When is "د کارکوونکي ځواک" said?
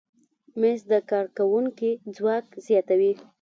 0.91-2.45